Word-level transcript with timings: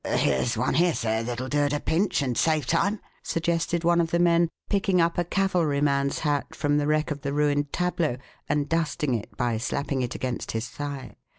"Here's 0.03 0.57
one 0.57 0.73
here, 0.73 0.95
sir, 0.95 1.21
that'll 1.21 1.47
do 1.47 1.59
at 1.59 1.73
a 1.73 1.79
pinch 1.79 2.23
and 2.23 2.35
save 2.35 2.65
time," 2.65 2.99
suggested 3.21 3.83
one 3.83 4.01
of 4.01 4.09
the 4.09 4.17
men, 4.17 4.49
picking 4.67 4.99
up 4.99 5.19
a 5.19 5.23
cavalryman's 5.23 6.17
hat 6.17 6.55
from 6.55 6.77
the 6.79 6.87
wreck 6.87 7.11
of 7.11 7.21
the 7.21 7.33
ruined 7.33 7.71
tableau 7.71 8.17
and 8.49 8.67
dusting 8.67 9.13
it 9.13 9.37
by 9.37 9.57
slapping 9.59 10.01
it 10.01 10.15
against 10.15 10.53
his 10.53 10.67
thigh. 10.67 11.17